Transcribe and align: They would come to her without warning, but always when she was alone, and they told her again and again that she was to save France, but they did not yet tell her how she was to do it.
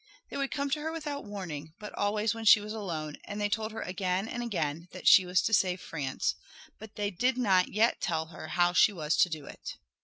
They 0.31 0.37
would 0.37 0.49
come 0.49 0.71
to 0.71 0.81
her 0.81 0.91
without 0.91 1.25
warning, 1.25 1.73
but 1.77 1.93
always 1.93 2.33
when 2.33 2.45
she 2.45 2.59
was 2.59 2.73
alone, 2.73 3.17
and 3.25 3.39
they 3.39 3.49
told 3.49 3.71
her 3.71 3.83
again 3.83 4.27
and 4.27 4.41
again 4.41 4.87
that 4.93 5.07
she 5.07 5.27
was 5.27 5.43
to 5.43 5.53
save 5.53 5.79
France, 5.79 6.33
but 6.79 6.95
they 6.95 7.11
did 7.11 7.37
not 7.37 7.67
yet 7.71 8.01
tell 8.01 8.25
her 8.29 8.47
how 8.47 8.73
she 8.73 8.91
was 8.91 9.15
to 9.17 9.29
do 9.29 9.45
it. 9.45 9.77